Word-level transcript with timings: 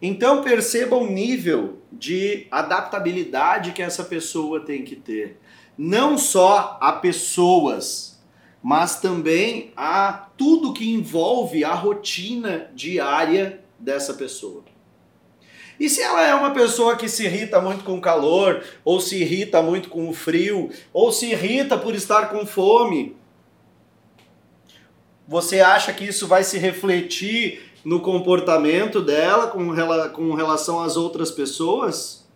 Então 0.00 0.42
perceba 0.42 0.96
o 0.96 1.10
nível 1.10 1.78
de 1.90 2.46
adaptabilidade 2.50 3.72
que 3.72 3.82
essa 3.82 4.04
pessoa 4.04 4.60
tem 4.60 4.84
que 4.84 4.94
ter. 4.94 5.40
Não 5.76 6.16
só 6.16 6.78
a 6.80 6.92
pessoas, 6.92 8.20
mas 8.62 9.00
também 9.00 9.72
a 9.76 10.28
tudo 10.36 10.72
que 10.72 10.92
envolve 10.92 11.64
a 11.64 11.74
rotina 11.74 12.70
diária 12.74 13.60
dessa 13.78 14.14
pessoa. 14.14 14.64
E 15.78 15.88
se 15.88 16.02
ela 16.02 16.26
é 16.26 16.34
uma 16.34 16.50
pessoa 16.50 16.96
que 16.96 17.08
se 17.08 17.24
irrita 17.24 17.60
muito 17.60 17.84
com 17.84 17.96
o 17.96 18.00
calor, 18.00 18.64
ou 18.84 19.00
se 19.00 19.20
irrita 19.20 19.62
muito 19.62 19.88
com 19.88 20.08
o 20.08 20.12
frio, 20.12 20.70
ou 20.92 21.12
se 21.12 21.30
irrita 21.30 21.78
por 21.78 21.94
estar 21.94 22.30
com 22.30 22.44
fome, 22.44 23.16
você 25.26 25.60
acha 25.60 25.92
que 25.92 26.04
isso 26.04 26.26
vai 26.26 26.42
se 26.42 26.58
refletir 26.58 27.67
no 27.88 28.00
comportamento 28.00 29.00
dela 29.00 29.46
com, 29.46 29.74
com 30.12 30.34
relação 30.34 30.80
às 30.80 30.96
outras 30.96 31.30
pessoas? 31.30 32.26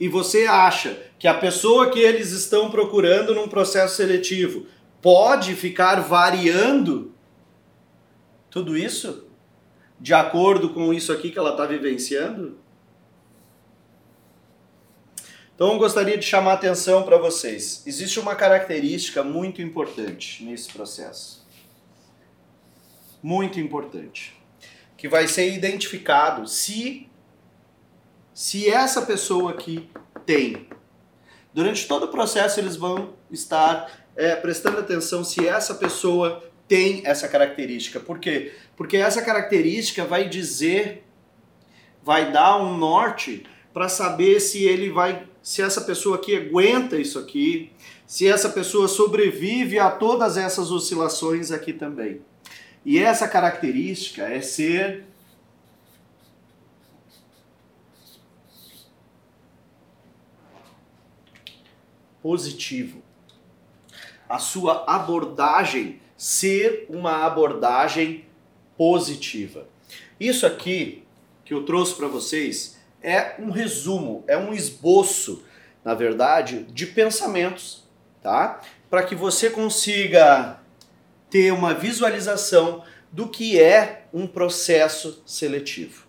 E 0.00 0.08
você 0.08 0.46
acha 0.46 1.00
que 1.18 1.28
a 1.28 1.34
pessoa 1.34 1.90
que 1.90 2.00
eles 2.00 2.32
estão 2.32 2.70
procurando 2.70 3.34
num 3.34 3.46
processo 3.46 3.96
seletivo 3.96 4.66
pode 5.00 5.54
ficar 5.54 6.00
variando 6.00 7.12
tudo 8.50 8.76
isso? 8.76 9.26
de 10.02 10.12
acordo 10.12 10.70
com 10.70 10.92
isso 10.92 11.12
aqui 11.12 11.30
que 11.30 11.38
ela 11.38 11.52
está 11.52 11.64
vivenciando? 11.64 12.58
Então 15.54 15.74
eu 15.74 15.78
gostaria 15.78 16.18
de 16.18 16.26
chamar 16.26 16.50
a 16.50 16.54
atenção 16.54 17.04
para 17.04 17.16
vocês. 17.16 17.84
Existe 17.86 18.18
uma 18.18 18.34
característica 18.34 19.22
muito 19.22 19.62
importante 19.62 20.42
nesse 20.42 20.72
processo. 20.72 21.41
Muito 23.22 23.60
importante. 23.60 24.34
Que 24.96 25.08
vai 25.08 25.28
ser 25.28 25.52
identificado 25.52 26.46
se 26.46 27.08
se 28.34 28.68
essa 28.68 29.02
pessoa 29.02 29.50
aqui 29.52 29.88
tem. 30.24 30.66
Durante 31.52 31.86
todo 31.86 32.04
o 32.04 32.08
processo 32.08 32.58
eles 32.58 32.76
vão 32.76 33.12
estar 33.30 33.90
é, 34.16 34.34
prestando 34.36 34.78
atenção 34.78 35.22
se 35.22 35.46
essa 35.46 35.74
pessoa 35.74 36.42
tem 36.66 37.02
essa 37.04 37.28
característica. 37.28 38.00
Por 38.00 38.18
quê? 38.18 38.52
Porque 38.76 38.96
essa 38.96 39.20
característica 39.20 40.04
vai 40.04 40.28
dizer, 40.28 41.04
vai 42.02 42.32
dar 42.32 42.56
um 42.56 42.76
norte 42.76 43.44
para 43.72 43.88
saber 43.88 44.40
se 44.40 44.64
ele 44.64 44.90
vai, 44.90 45.26
se 45.42 45.60
essa 45.60 45.80
pessoa 45.82 46.16
aqui 46.16 46.36
aguenta 46.36 46.96
isso 46.96 47.18
aqui, 47.18 47.72
se 48.06 48.26
essa 48.26 48.48
pessoa 48.48 48.88
sobrevive 48.88 49.78
a 49.78 49.90
todas 49.90 50.36
essas 50.36 50.70
oscilações 50.70 51.50
aqui 51.50 51.72
também. 51.72 52.20
E 52.84 52.98
essa 52.98 53.28
característica 53.28 54.22
é 54.24 54.40
ser 54.40 55.04
positivo. 62.22 63.02
A 64.28 64.38
sua 64.38 64.84
abordagem 64.86 66.00
ser 66.16 66.86
uma 66.88 67.26
abordagem 67.26 68.24
positiva. 68.76 69.66
Isso 70.18 70.46
aqui 70.46 71.04
que 71.44 71.52
eu 71.52 71.64
trouxe 71.64 71.94
para 71.94 72.06
vocês 72.06 72.78
é 73.02 73.34
um 73.40 73.50
resumo, 73.50 74.22
é 74.28 74.38
um 74.38 74.52
esboço, 74.52 75.44
na 75.84 75.94
verdade, 75.94 76.62
de 76.64 76.86
pensamentos, 76.86 77.82
tá? 78.22 78.60
Para 78.88 79.02
que 79.02 79.16
você 79.16 79.50
consiga 79.50 80.61
ter 81.32 81.50
uma 81.50 81.72
visualização 81.72 82.84
do 83.10 83.26
que 83.26 83.58
é 83.58 84.04
um 84.12 84.26
processo 84.26 85.22
seletivo. 85.24 86.04